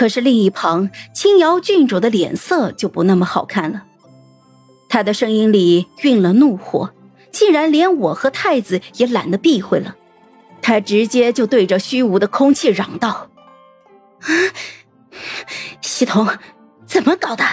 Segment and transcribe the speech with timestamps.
[0.00, 3.84] 可是另一旁，青瑶郡主的脸色就不那么好看了。
[4.88, 6.94] 她的声音里蕴了怒火，
[7.30, 9.96] 竟然连我和太子也懒得避讳了。
[10.62, 13.28] 她直接就对着虚无的空气嚷道
[14.24, 14.26] ：“啊，
[15.82, 16.26] 系统
[16.86, 17.44] 怎么搞的？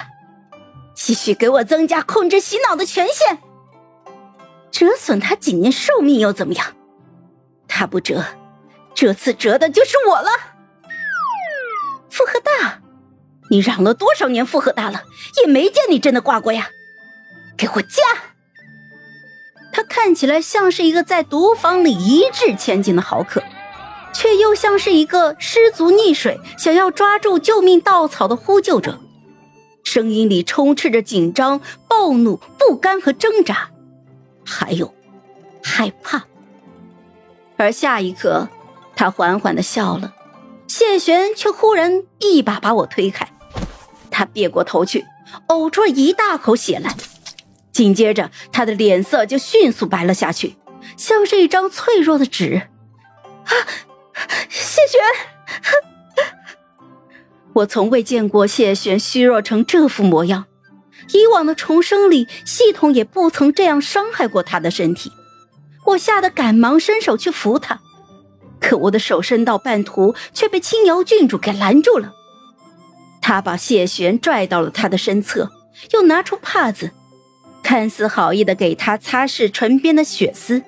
[0.96, 3.40] 继续给我增加控制洗脑的权限？
[4.72, 6.68] 折损他几年寿命又怎么样？
[7.68, 8.24] 他不折，
[8.96, 10.30] 这次折的就是我了。”
[13.50, 15.04] 你嚷了多少年负荷大了，
[15.42, 16.70] 也没见你真的挂过呀！
[17.58, 18.04] 给我加！
[19.72, 23.42] 他看起来像是一个在毒房里一掷千金的豪客，
[24.14, 29.00] 却又像是一个失足溺水、想要抓住救命稻草的呼救者，
[29.84, 33.70] 声音里充斥着紧张、暴怒、不甘和挣扎，
[34.44, 34.94] 还有
[35.64, 36.26] 害怕。
[37.56, 38.48] 而下一刻，
[38.96, 40.14] 他缓缓的笑了。
[40.68, 43.32] 谢玄却忽然一把把我推开，
[44.18, 45.06] 他别过头去，
[45.50, 46.96] 呕出了一大口血来，
[47.72, 50.56] 紧接着他的脸色就迅速白了下去，
[50.98, 52.64] 像是一张脆弱的纸。
[53.46, 53.54] 啊，
[54.50, 55.00] 谢玄！
[57.54, 60.46] 我从未见过谢玄虚弱成这副模样，
[61.14, 65.12] 以往的重生里，系统也不曾这样伤害过他的身体。
[65.86, 67.82] 我吓得赶忙伸手去扶他。
[68.60, 72.16] 可我的手伸到半途，却被青瑶郡主给拦住了。
[73.28, 75.52] 他把谢玄拽到了他的身侧，
[75.92, 76.92] 又拿出帕子，
[77.62, 80.64] 看似好意的给他擦拭唇边的血丝，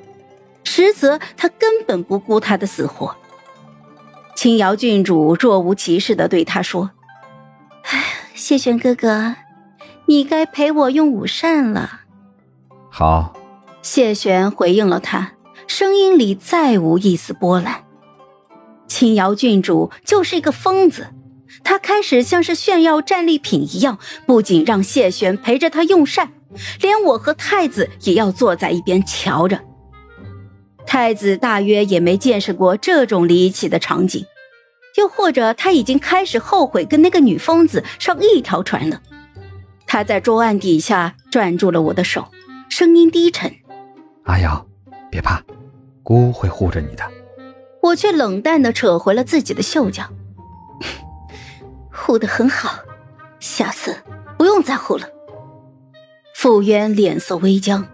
[0.66, 3.16] 实则他根本不顾他的死活。
[4.36, 6.92] 青瑶郡主若无其事的对他说
[7.92, 8.04] ：“哎，
[8.36, 9.36] 谢玄哥哥，
[10.08, 12.02] 你该陪我用午膳了。”
[12.92, 13.38] 好，
[13.82, 15.32] 谢玄回应了他。
[15.66, 17.86] 声音里再无一丝波澜。
[18.90, 21.08] 青瑶郡主就是一个疯子，
[21.64, 26.32] 她开始像是炫耀战利品一样，不仅让谢玄陪着他用膳，
[26.82, 29.60] 连我和太子也要坐在一边瞧着。
[30.86, 34.26] 太子大约也没见识过这种离奇的场景，
[34.98, 39.02] 又或者他已经开始后悔跟那个女疯子上一条船了。
[39.86, 42.28] 他在桌案底下攥住了我的手，
[42.70, 43.52] 声音低沉
[44.26, 44.66] ：“阿瑶，
[45.12, 45.42] 别怕。”
[46.02, 47.04] 姑会护着你的，
[47.84, 50.10] 我却冷淡的扯回了自己的袖角，
[52.10, 52.80] 护得很好，
[53.40, 53.96] 下次
[54.36, 55.08] 不用再护了。
[56.34, 57.86] 傅渊脸色微僵，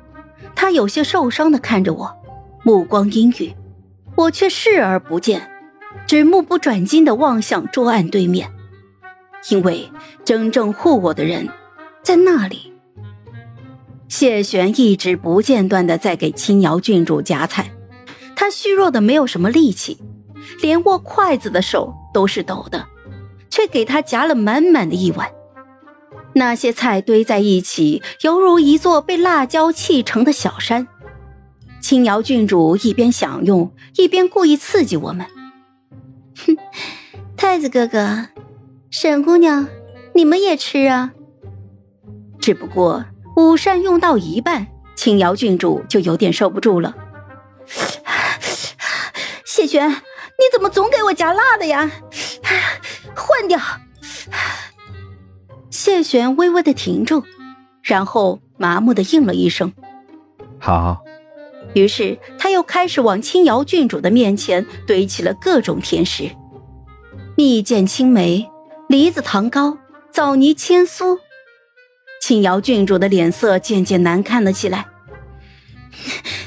[0.56, 2.16] 他有些受伤的看着我，
[2.64, 3.54] 目光阴郁，
[4.16, 5.52] 我却视而不见，
[6.08, 8.50] 只目不转睛的望向桌案对面，
[9.50, 9.92] 因为
[10.24, 11.50] 真正护我的人
[12.02, 12.72] 在那里。
[14.08, 17.70] 谢玄一直不间断的在给青瑶郡主夹菜。
[18.34, 20.02] 他虚弱的没有什么力气，
[20.62, 22.86] 连握筷子的手都是抖的，
[23.56, 25.32] 却给他夹了满满的一碗。
[26.34, 30.86] 那些菜堆在一起，犹如一座被辣椒砌成的小山。
[31.80, 35.26] 青瑶郡主一边享用，一边故意刺激我们
[36.46, 36.58] ：“哼，
[37.38, 38.28] 太子哥哥，
[38.92, 39.70] 沈姑娘，
[40.14, 41.14] 你们也吃啊。”
[42.42, 43.06] 只不过
[43.38, 44.68] 午膳用到一半，
[44.98, 46.94] 青瑶郡主就有点受不住了。
[49.46, 51.90] 谢玄，你怎么总给我夹辣的呀？
[53.16, 53.60] 换掉。
[55.70, 57.24] 谢玄微微的停住，
[57.82, 59.74] 然后麻木的应了一声
[60.60, 61.04] ：“好。”
[61.74, 66.32] 于是他又开始往青瑶郡主的面前堆起了各种甜食：
[67.36, 68.50] 蜜饯青梅、
[68.88, 69.78] 梨子糖糕、
[70.12, 71.20] 枣泥千酥。
[72.22, 74.86] 青瑶郡主的脸色渐渐难看了起来。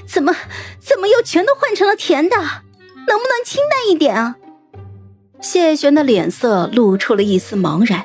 [0.07, 0.35] 怎么，
[0.81, 2.37] 怎么又全都换成了甜的？
[2.37, 4.37] 能不能清淡一点啊？
[5.41, 8.05] 谢玄的脸色露出了一丝茫然，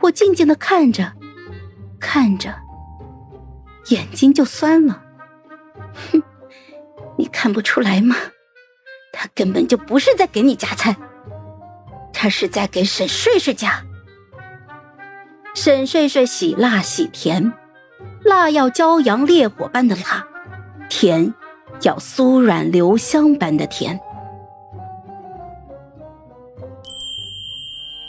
[0.00, 1.12] 我静静的看着，
[1.98, 2.54] 看着，
[3.88, 5.02] 眼睛就酸了。
[6.12, 6.22] 哼，
[7.16, 8.14] 你看不出来吗？
[9.12, 10.96] 他根本就不是在给你夹菜，
[12.12, 13.82] 他是在给沈睡睡夹。
[15.54, 17.52] 沈睡睡喜辣喜甜，
[18.22, 20.26] 辣要骄阳烈火般的辣，
[20.88, 21.34] 甜
[21.82, 23.98] 要酥软留香般的甜。